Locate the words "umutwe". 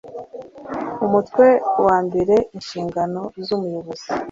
1.05-1.47